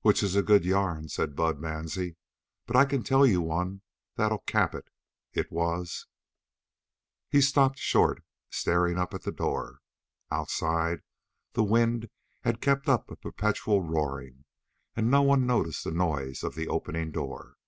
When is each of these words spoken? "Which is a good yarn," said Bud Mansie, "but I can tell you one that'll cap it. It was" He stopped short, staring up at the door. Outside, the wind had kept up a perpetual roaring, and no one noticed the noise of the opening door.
"Which 0.00 0.22
is 0.22 0.36
a 0.36 0.42
good 0.42 0.64
yarn," 0.64 1.10
said 1.10 1.36
Bud 1.36 1.60
Mansie, 1.60 2.16
"but 2.64 2.76
I 2.76 2.86
can 2.86 3.02
tell 3.02 3.26
you 3.26 3.42
one 3.42 3.82
that'll 4.14 4.38
cap 4.38 4.74
it. 4.74 4.88
It 5.34 5.52
was" 5.52 6.06
He 7.30 7.42
stopped 7.42 7.78
short, 7.78 8.24
staring 8.48 8.96
up 8.96 9.12
at 9.12 9.24
the 9.24 9.30
door. 9.32 9.80
Outside, 10.30 11.02
the 11.52 11.62
wind 11.62 12.08
had 12.40 12.62
kept 12.62 12.88
up 12.88 13.10
a 13.10 13.16
perpetual 13.16 13.82
roaring, 13.82 14.46
and 14.96 15.10
no 15.10 15.20
one 15.20 15.44
noticed 15.46 15.84
the 15.84 15.90
noise 15.90 16.42
of 16.42 16.54
the 16.54 16.66
opening 16.68 17.10
door. 17.10 17.58